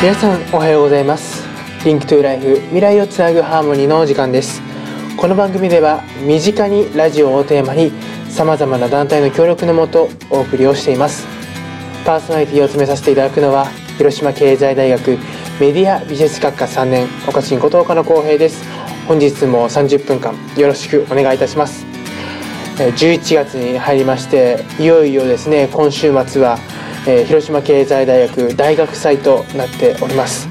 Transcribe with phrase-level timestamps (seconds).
[0.00, 1.44] 皆さんおはようございます。
[1.84, 4.62] リンクトゥライフ未来をつなぐハーモニーのお時間です。
[5.16, 7.90] この番組では身近にラジオをテーマに
[8.30, 11.26] さまざまな団体の協力のもとお送りをしています。
[12.06, 13.66] パーソナリティを務めさせていただくのは
[13.96, 15.18] 広島経済大学
[15.58, 18.64] メディア美術学科3年岡新こと岡野光平です。
[19.08, 21.84] 本日も30分間よろしくお願いいたします。
[22.76, 26.56] 11月に入りましていよいよですね今週末は
[27.08, 30.46] えー、広島経済大学大学祭となっております。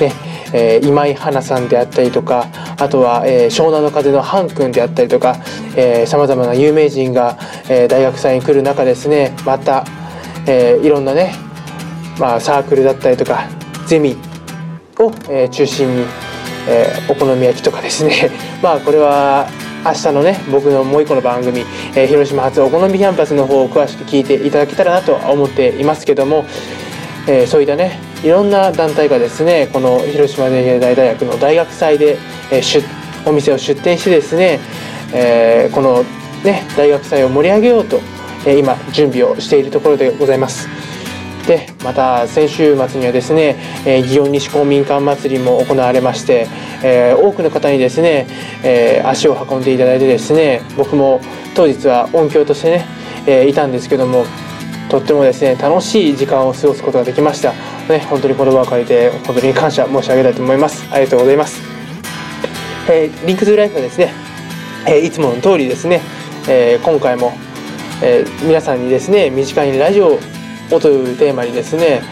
[0.00, 0.12] ね
[0.52, 5.36] えー、今井花さんであったりとかあとは、えー、湘南の風のハン君であったりとか
[6.06, 9.84] さまざまな有名人が、えー、大学祭に来る中ですねまた、
[10.48, 11.34] えー、いろんなね、
[12.18, 13.48] まあ、サークルだったりとか
[13.86, 14.16] ゼミ
[14.98, 16.04] を、えー、中心に、
[16.68, 19.46] えー、お好み焼きとかですね まあこれは
[19.84, 21.60] 明日のね僕のもう一個の番組、
[21.94, 26.44] えー、広島発お好みキャンパスの方を詳しく聞いていただけたらなとは思っていますけども、
[27.26, 32.18] えー、そういったねいろんな団体がですねこの広島芸大大学の大学祭で、
[32.52, 34.60] えー、お店を出店してですね、
[35.14, 36.02] えー、この
[36.44, 38.00] ね大学祭を盛り上げようと、
[38.46, 40.68] え、今準備をしているところでございます。
[41.50, 46.46] でまた先週末にはですね、えー、祇園西公民館祭りも行われまして、
[46.84, 48.28] えー、多くの方にですね、
[48.62, 51.20] えー、足を運んでいただいてですね僕も
[51.56, 52.86] 当日は音響としてね、
[53.26, 54.26] えー、いたんですけども
[54.88, 57.52] とってもですね楽しい時間を過ごすことができました、
[57.88, 60.86] ね、本当にこの場を借りて本当に感謝申し上げたいと思います。
[60.92, 61.60] ありがとうございます、
[62.88, 64.12] えー、リンクズライフはですね、
[64.86, 66.00] えー、いつもの通りですね、
[66.48, 67.32] えー、今回も、
[68.04, 70.20] えー、皆さんにですね身近にラジオ
[70.72, 72.02] をというテーマにですね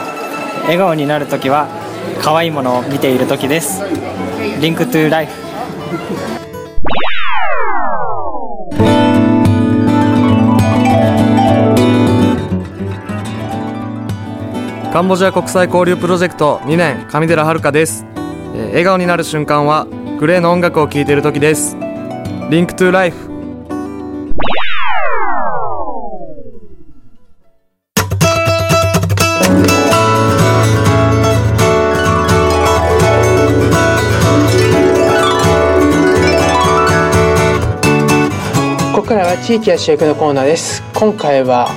[0.63, 1.67] 笑顔になるときは
[2.23, 3.83] 可愛いものを見ているときです。
[4.59, 6.50] Link to Life。
[14.91, 19.87] カンボジア国際交流プロジェクト2年上寺遥です、えー、笑顔になる瞬間は
[20.19, 21.77] GLAYの音楽を聴いている時です。
[22.49, 23.31] Link to Life。
[38.93, 40.83] ここからは地域が主役のコーナーです。
[40.93, 41.69] 今回は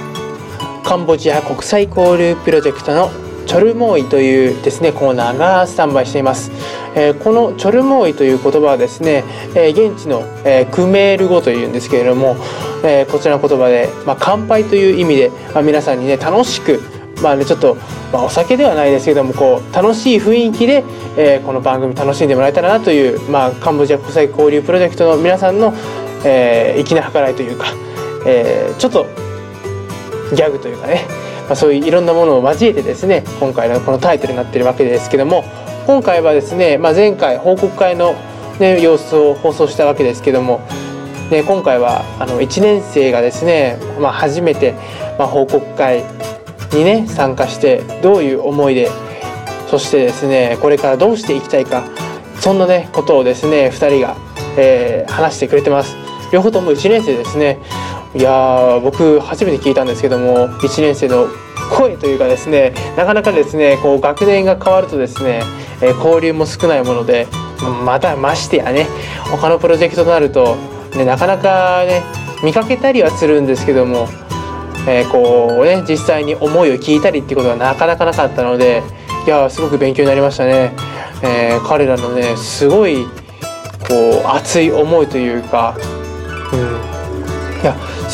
[0.85, 3.11] カンボジア国際交流プロジェクトの
[3.47, 6.51] チョルモーイというですねコーナーがスタンバイしています、
[6.95, 9.25] えー、このチョルモーイという言葉はですね、
[9.57, 12.37] えー、現地の、えー、クメール語というんですけれども、
[12.85, 16.83] えこちらの言葉で、まあ、乾杯という意味で、まあ、皆さんにね楽しく
[17.23, 17.77] まあねちょっと、
[18.13, 20.85] まあ、お酒ではないですけどもこう楽しい雰囲気で、
[21.17, 25.73] えこの番組楽しんでもらえたらなという、まあ、カンボジア国際交流プロジェクトの皆さんの、
[26.25, 27.67] え粋な計らいというか、
[28.27, 29.07] えちょっと
[30.35, 31.07] ギャグというかね、
[31.47, 35.45] まあ、そういういろんなものを交えてですね今回のこのタイトルになってるわけですけども
[35.87, 38.15] 今回はですね、まあ、前回報告会の、
[38.59, 40.61] ね、様子を放送したわけですけども、
[41.31, 44.75] ね、今回はあの1年生がですね、まあ、初めて、
[45.19, 46.05] まあ、報告会
[46.73, 48.91] にね参加してどういう思いで
[49.69, 51.85] そしてですねこれからどうしていきたいか
[52.41, 54.17] そんなねことをですね2人が、
[54.59, 56.05] えー、話してくれてます。
[56.33, 57.59] 両方とも1年生ですね。
[58.15, 61.27] いや僕初めて聞いたんですけども1年生の
[61.77, 65.43] 声というかですねなかなかですねこう学年が変わるとですね、
[65.83, 67.27] えー、交流も少ないもので
[67.85, 68.87] またましてやね
[69.31, 70.57] 他のプロジェクトとなると、
[70.97, 72.03] ね、なかなかね
[72.45, 74.07] 見かけたりはするんですけども、
[74.87, 78.83] えー、こうね実際に思いを聞いたりっていうことはなかなかなかったので
[79.27, 80.73] いやすごく勉強になりましたね、
[81.23, 83.07] えー、彼らのねすごい
[83.89, 85.77] こう熱い思いというか、
[86.53, 86.94] うん、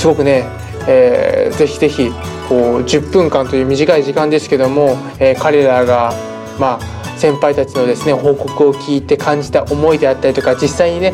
[0.01, 0.45] すごくね、
[0.89, 2.09] えー、ぜひぜひ
[2.49, 6.15] こう10分間という短い時間ですけども、えー、彼らが
[6.59, 11.13] まあ先輩たちのですね報告を聞いて感じた思いであったりとか実際にね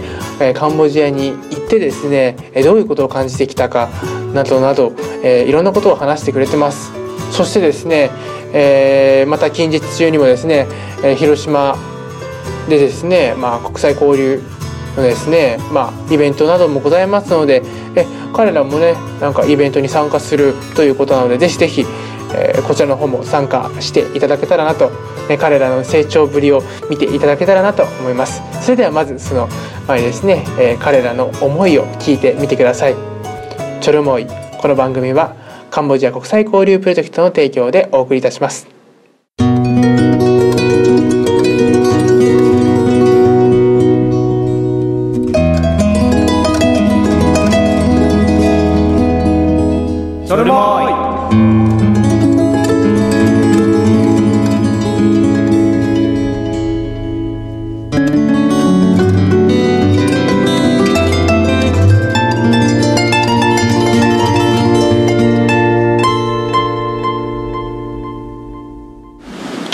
[0.55, 3.89] カンボジアに行ってですねどういうことを感じてきたか
[4.33, 4.93] などなど、
[5.25, 6.93] えいろんなことを話してくれてます。
[7.33, 8.11] そしてですね、
[8.53, 10.67] えまた近日中にもですね
[11.17, 11.77] 広島
[12.69, 14.43] でですね、まあ、国際交流
[14.97, 17.63] のですね、まあ、イベントなどもございますので
[17.95, 21.85] え彼らもねなんかイベントに参加するということなのでぜひぜひ、
[22.35, 24.91] えー、こちらの方も参加していただけたらなと、
[25.29, 28.43] ね、彼らの成長ぶりを見ていただけたらなと思います。
[28.63, 29.49] それではまずその
[29.87, 32.95] 前ですね、えー、彼らの思いを聞いてみてください。
[33.81, 34.27] チョルモイ
[34.61, 35.37] この番組は
[35.71, 38.76] カンボジア国際交流プロジェクトの提供でお送りいたします。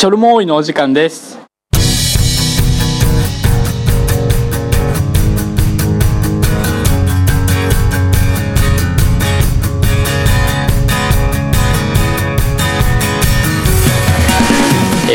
[0.02, 1.38] チョルモーイのお時間です。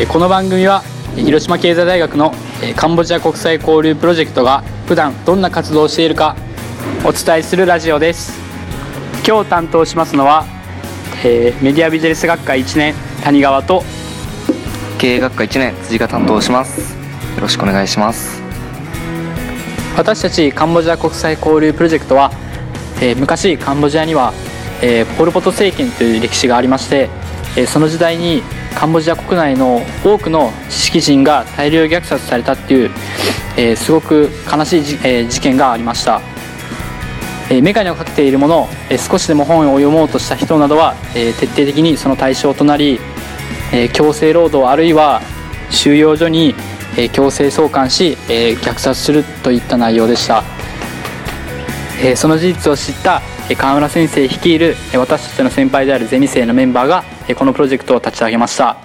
[0.07, 0.83] この番組は
[1.17, 2.31] 広島経済大学の
[2.77, 6.37] カンボジア国際交流プロジェクトが普段どんな活動をしているか
[7.03, 8.39] お伝えするラジオです。
[9.27, 10.45] 今日担当しますのは、
[11.25, 13.83] えー、メディアビジネス学科1年谷川と
[14.97, 16.95] 経営学科1年辻が担当します。
[17.35, 18.41] よろしくお願いします。
[19.95, 22.31] 私たちカンボジア国際交流プロジェクトは、
[23.01, 24.33] えー、昔カンボジアには、
[24.81, 27.09] えー、ポル・ポト政権という歴史がありまして、
[27.55, 28.43] えー、その時代に
[28.75, 32.91] カンボジア国内の多くの知識人が大量虐殺されたっていう、
[33.57, 36.21] えー、すごく悲しいじ、えー、事件がありました、
[37.49, 42.99] えー、眼鏡をかけている者、えー、少しでも本を読もうとした人などは、えー、徹底的にその対象となり
[43.73, 45.21] えー、強制労働あるいは
[45.69, 46.55] 収容所に、
[46.97, 50.43] えー、強制送還し、えー、虐殺するといった内容でした、
[52.01, 53.21] えー、その事実を知った
[53.55, 57.03] 河村先生率いる私たちの先輩であるゼミ生のメンバーが
[57.35, 58.77] このプロジェクトを立ち上げました。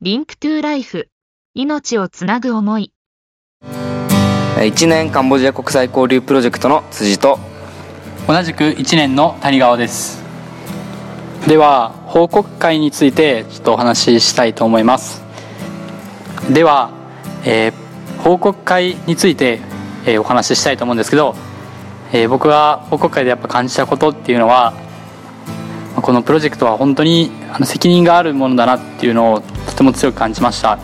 [0.00, 1.08] リンクトゥライフ
[1.54, 2.92] 命をつなぐ思い。
[4.56, 7.38] 1年カンボジア国際交流プロジェクトの辻と
[8.26, 10.25] 同じく1年の谷川です
[11.46, 15.22] では報告会についてちょっとお話ししたいと思います。
[16.50, 16.90] では、
[17.44, 19.60] えー、報告会について、
[20.04, 21.34] えー、お話ししたいと思うんですけど、
[22.12, 24.74] えー、僕が報告会でやっぱ感じたことっていうのは
[25.96, 30.78] このプロジェクトは本当にあの責任があるものだなっていうのをとても強く感じました、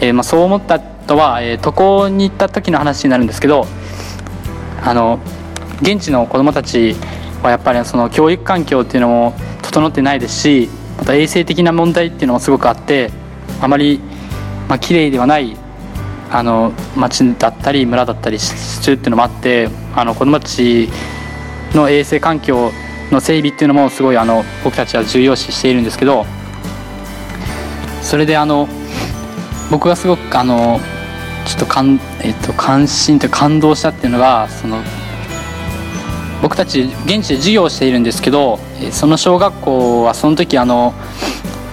[0.00, 3.66] えーまあ、そう思ったとは、えー、渡航に行った時の話になるんですけど
[4.82, 5.18] あの
[5.80, 6.94] 現地の子どもたち
[7.42, 9.34] はやっぱりその教育環境っていうのも
[9.78, 13.10] 整ってないですしまた衛生的な問題っていうのもすごくあって
[13.60, 14.00] あまり、
[14.68, 15.56] まあ綺麗ではない
[16.30, 20.88] あの町だったり村だったりするっていうのもあってあの子どもたち
[21.72, 22.70] の衛生環境
[23.10, 26.26] の整備っていうのもすごいあの僕たちは重要視しているんですけど
[28.02, 28.68] それであの
[29.70, 30.80] 僕がすごくあの
[31.46, 34.82] ちょっとかん、えっと、関心と感動したっていうのがその
[36.42, 38.58] 僕たち現地で授業をしているんですけど
[38.92, 40.94] その小学校はその時あの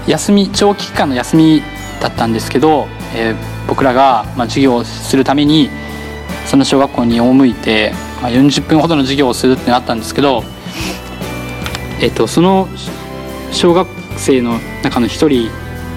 [0.08, 1.62] 休み長期期間の休み
[2.02, 5.70] だったんですけど、えー、僕らが、まあ、授業をするために
[6.46, 10.44] その小学校に赴いて、まあ、40分ほどの授業をするってなったんですけど、
[12.02, 12.68] えっと、その
[13.52, 15.50] 小学生の中の一人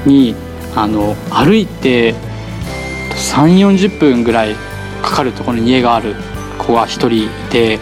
[0.07, 0.35] に
[0.75, 2.15] あの歩いて
[3.35, 4.55] 3 4 0分ぐらい
[5.03, 6.15] かかるところに家がある
[6.59, 7.79] 子が一人いて。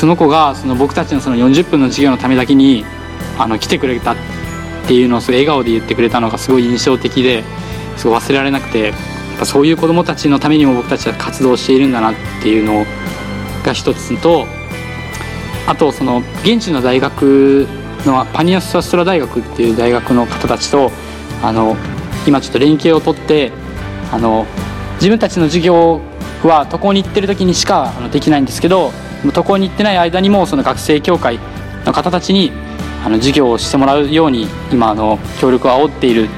[0.00, 2.86] その子がその僕たちのその40分の授業のためだけに
[3.38, 4.16] あの来てくれたっ
[4.86, 7.44] ていうのを笑顔で言ってくれたのがすごい印象的で
[7.98, 8.94] すごい忘れられなくてやっ
[9.38, 12.86] ぱそういう子どもたちのためにも僕たちは活動しているんだなっていうの
[13.62, 14.46] が一つと
[15.66, 17.66] あとその現地の大学
[18.06, 20.90] のパニアス・アストラ大学っていう大学の方たちと
[21.42, 21.76] あの
[22.26, 23.52] 今ちょっと連携を取って
[24.10, 24.46] あの
[24.94, 26.00] 自分たちの授業
[26.42, 28.92] は渡航に行ってる時にしかできないんですけど
[29.32, 31.38] 渡航に行ってない間にもその学生協会
[31.84, 32.52] の方たちに
[33.04, 36.28] あの授業をしてもらうように今あの協力を煽っている、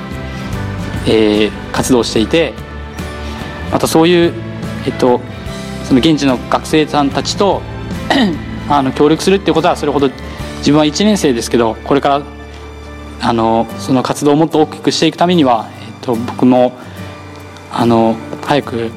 [1.06, 2.52] えー活動をしていて
[3.72, 4.34] またそういう、
[4.86, 5.20] えっと、
[5.84, 7.62] その現地の学生さんたちと
[8.68, 10.08] あの協力するっていうことはそれほど
[10.58, 12.22] 自分は1年生ですけどこれから
[13.20, 16.72] あのその活動をもっと大きくしていくためには、えっと、僕も
[17.72, 18.90] あの早く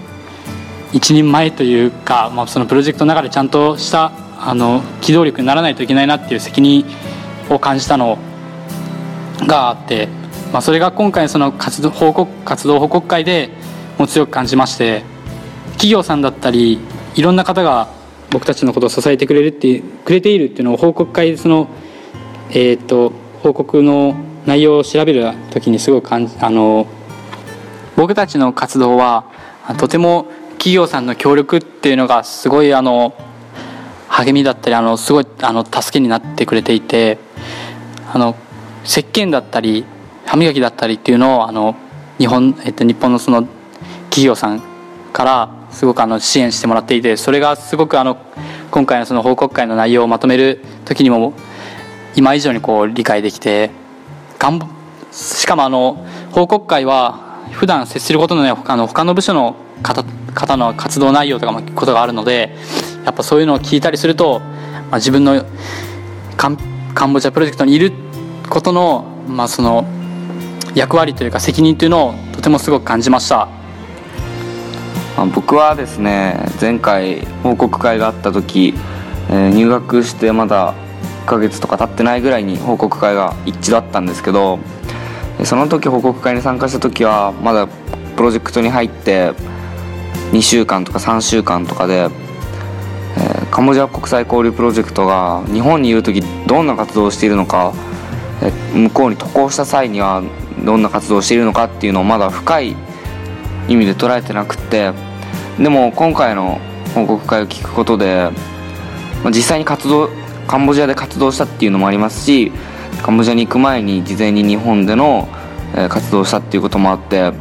[0.95, 6.85] 一人前というか、まあ、そのプロジェクトの中でちゃんとしたあの機動力にならないといけないなっていう責任
[7.49, 8.17] を感じたの
[9.45, 10.07] があって、
[10.53, 13.49] まあ、それが今回その活動報告活動報告会で
[13.97, 15.03] も強く感じまして
[15.71, 16.79] 企業さんだったり
[17.15, 17.89] いろんな方が
[18.31, 21.67] 僕たちのことを支えてくれるってくれているっていうのを報告会でその、
[22.51, 23.11] えーっと
[23.43, 26.87] 報告の内容を調べる時にすごく感じあの
[27.97, 29.25] 僕たちの活動は
[29.77, 30.27] とても
[30.65, 33.13] 企業さんの協力っていうのがすごいあの
[34.07, 37.19] 励みだったりあのすごいあの助けになってくれていて
[38.11, 38.35] あの
[38.83, 39.85] 石鹸だったり
[40.25, 41.75] 歯磨きだったりっていうのをあの
[42.17, 43.43] 日本,、えっと、日本のその
[44.09, 44.63] 企業さん
[45.13, 48.17] からすごくあの支援してもらっていてそれがすごくあの
[48.71, 51.33] 今回のその報告会の内容をまとめる時にも
[52.15, 53.69] 今以上にこう理解できて
[54.39, 54.67] 頑張
[55.11, 60.03] しかもあの報告会は普段接することのない他の他の部署の方
[60.35, 62.55] 方の活動内容とかも聞くことがあるので
[63.03, 65.43] やっぱそういうのを聞いたりすると、まあ、自分の
[66.37, 66.57] カン
[66.93, 67.91] カンボジアプロジェクトにいる
[68.49, 69.85] ことの,、まあその
[70.75, 73.47] 役割というか責任というのをとてもすごく感じました。
[75.17, 78.73] ま僕はですね前回報告会があった時、
[79.29, 80.73] えー入学してまだ
[81.25, 84.59] 1ヶ月とか経ってないぐらいに報告会が一度あったんですけど
[85.43, 87.67] その時報告会に参加した時はまだ
[88.15, 89.33] プロジェクトに入って
[90.31, 97.73] 2週間とか3週間とかで、えーカンボジア国際交流プロジェクトが日本にいる時どんな活動をしているのか
[98.41, 100.21] えー向こうに渡航した際には
[100.65, 102.75] どんな活動をしているのかっていうのをまだ深い
[103.69, 104.91] 意味で捉えてなくって
[105.57, 106.59] でも今回の
[106.93, 108.29] 報告会を聞くことで、
[109.23, 110.09] まあ、実際に活動
[110.47, 112.51] カンボジアで活動したっていうのもありますし
[113.01, 115.27] カンボジアに行く前に事前に日本での、
[115.89, 117.33] 活動したっていうこともあって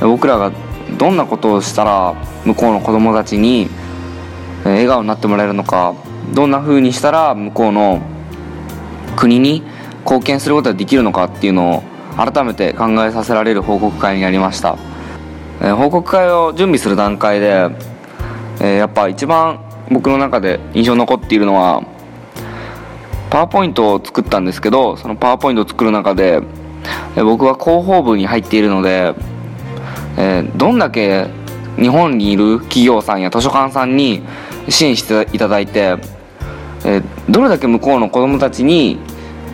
[0.00, 0.52] 僕らが
[0.98, 3.68] どんなことをしたら向こうの子供たちに
[4.64, 5.94] 笑顔になってもらえるのか
[6.32, 8.00] どんな風にしたら向こうの
[9.16, 9.62] 国に
[10.04, 11.82] 貢献することができるのかっていうのを
[12.16, 14.78] 改めて考えさせられる報告会になりました、
[15.60, 17.68] えー報告会を準備する段階で、
[18.60, 19.60] えーやっぱ一番
[19.90, 21.82] 僕の中で印象に残っているのは
[23.30, 26.40] パワーポイントを作ったんですけどそのパワーポイントを作る中で、
[27.16, 29.14] え僕は広報部に入っているので、
[30.16, 31.26] えーどんだけ
[31.76, 34.22] 日本にいる企業さんや図書館さんに
[34.68, 35.96] 支援していただいて、
[36.84, 38.98] えーどれだけ向こうの子どもたちに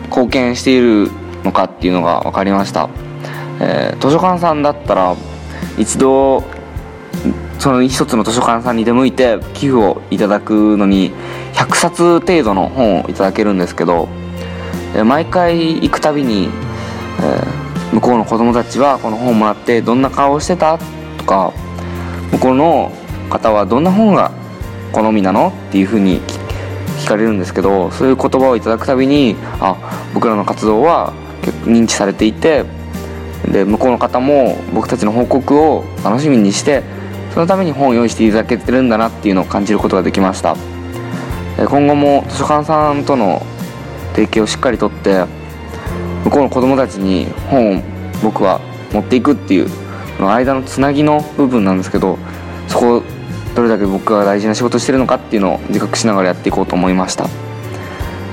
[0.07, 1.09] 貢献している
[1.43, 2.89] のかっていうのが分かりました、
[3.59, 5.15] えー図書館さんだったら
[5.77, 6.43] 一度
[7.59, 11.11] その一つの図書館さんに出向いて寄付をいただくのに
[11.53, 14.07] 100冊程度の本をいただけるんですけど、
[15.05, 16.49] 毎回行くたびに、
[17.19, 20.79] えー向こうの子供たちはこの本もらってどんな顔をしてた？
[21.17, 21.53] とか
[22.31, 22.91] 向こうの
[23.29, 24.31] 方はどんな本が
[24.91, 25.49] 好みなの？
[25.69, 26.21] っていうふうに
[26.99, 29.75] 聞かれるんですけどそういう言葉をいただくたびにあ
[30.13, 31.13] 僕らの活動は
[31.63, 32.63] 認知されていて
[33.51, 36.83] で向こうの方も僕たちの報告を楽しみにして
[37.33, 40.55] そのために本を用意していただけてるんだなっていうのを感じることができました。
[41.57, 43.41] 今後も図書館さんとの
[44.13, 45.25] 提携をしっかりとって
[46.23, 47.81] 向こうの子供たちに本を
[48.23, 48.59] 僕は
[48.91, 49.69] 持っていくっていう
[50.19, 52.17] の間のつなぎの部分なんですけど
[52.67, 53.03] そこを
[53.55, 57.27] どれだけ僕が大事な仕事してるのかっていうのを自覚しながらやっていこうと思いました。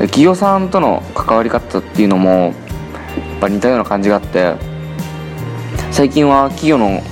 [0.06, 2.52] 企業さんとの関わり方っていうのもやっ
[3.40, 4.54] ぱ似たような感じがあって
[5.90, 7.02] 最近は企業の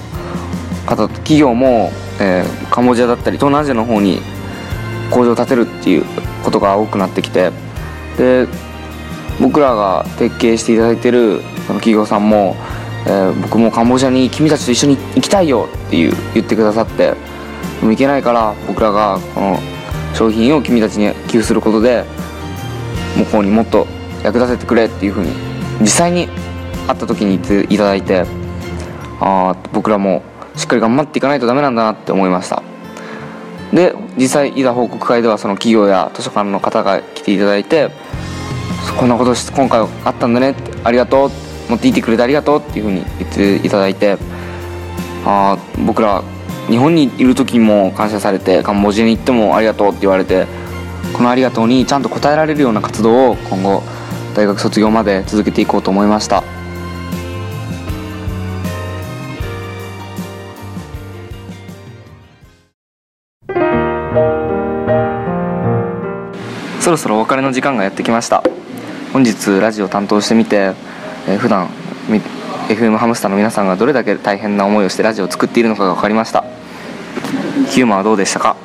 [0.86, 1.90] 方企業も、
[2.20, 4.20] えーカンボジアだったり東南アジアの方に
[5.10, 6.04] 工場を建てるっていう
[6.44, 7.50] ことが多くなってきて
[8.18, 8.46] で
[9.40, 12.56] 僕らが提携していただいてるその企業さんも、
[13.06, 17.14] えー僕もカンボジアに君たちと一緒に行きたいよっていう言ってくださってで
[17.82, 19.58] も行けないから僕らがこの
[20.14, 22.04] 商品を君たちに寄付することで
[23.16, 23.86] 向こうにもっと
[24.24, 25.30] 役立ててくれっていうふうに
[25.80, 26.28] 実際に
[26.88, 28.24] 会った時に言っていただいて
[29.20, 30.22] あ僕らも
[30.56, 32.62] しっかり頑張っていかないとダメなんだなって思いました。
[33.72, 37.90] で実際いざ報告会ではその企業や図書館の方が来ていただいて
[38.98, 41.30] こんなことし今回あったんだねありがとう。
[41.68, 44.18] 持っていてくれてありがとうっていうふうに言っていただいて
[45.24, 46.22] あ僕ら
[46.68, 50.46] 日本にいる時も感謝されてカンボジアに行ってもありがとうって言われて
[51.12, 53.82] このありがとうにちゃんと応えられるような活動を今後
[54.34, 56.44] 大学卒業まで続けていこうと思いました。
[66.80, 68.44] そろそろお別れの時間がやってきました。
[69.16, 70.74] 本日ラジオ担当してみて、
[71.26, 71.70] えー、普段
[72.06, 72.20] み
[72.68, 76.44] FM ハムスターの皆さんがどれだけ大変な思いをしてラジオを作っているのかが分かりました。
[77.70, 78.56] ヒューマンはどうでしたか？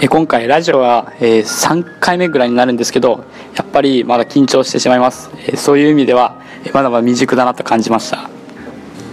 [0.00, 8.30] え今回ラジオは、えー、3回目ぐらいになるんですけどやっぱりまだ緊張してしまいます、えーそういう意味ではえまだまだ未熟だなと感じました。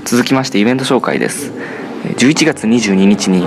[0.05, 1.51] 続きましてイベント紹介です。
[2.05, 3.45] えー11月22日に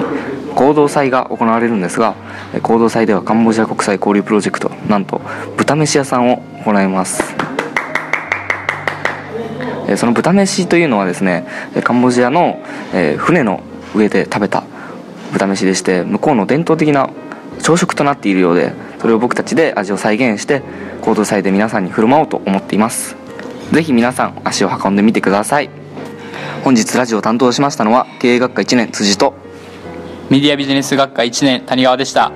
[0.55, 2.15] 合同祭が行われるんですが
[2.63, 5.21] 合同祭ではカンボジア国際交流プロジェクトなんと
[5.57, 7.23] 豚飯屋さんを行います。
[9.97, 11.47] その豚飯というのはですね
[11.83, 12.59] カンボジアの
[13.19, 13.63] 船の
[13.95, 14.65] 上で食べた
[15.33, 17.11] 豚飯でして向こうの伝統的な
[17.61, 20.63] 朝食となっているようでそれを僕たちで味を再現して
[21.03, 23.17] 合同祭で皆さんに振る舞おうと思っています。
[23.73, 25.69] ぜひ皆さん足を運んでみてください。
[26.65, 29.35] 本日ラジオを担当しましたのは経営学科1年辻と
[30.31, 32.33] メディアビジネス学科1年谷川でした。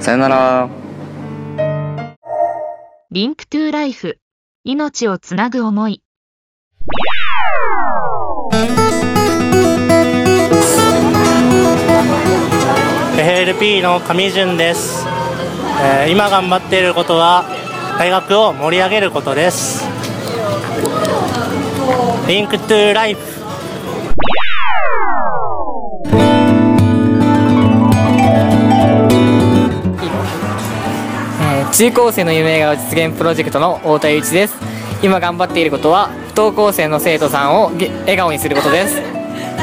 [0.00, 0.68] さよなら。
[3.10, 4.18] リンクトゥライフ。
[4.64, 6.02] 命をつなぐ思い。
[13.16, 15.04] ー FLP の上順です、
[15.82, 17.44] えー今頑張っていることは
[17.98, 19.84] 大学を盛り上げることです。
[22.28, 23.42] Link to Life
[31.72, 34.54] 中高生の夢笑顔実現プロジェクトの太田祐一です。
[35.02, 39.00] 今頑張っていることは不登校生の生徒さんをげ笑顔にすることです。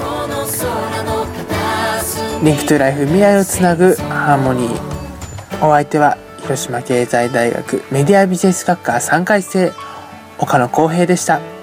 [2.44, 5.66] Link to Life 未来をつなぐハーモニー。
[5.66, 9.72] お相手は広島経済大学メディアビジネス学科3回生
[10.40, 11.55] 岡野浩平でした。